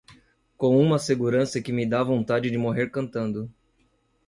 [0.57, 3.53] com uma segurança que me dá vontade de morrer cantando.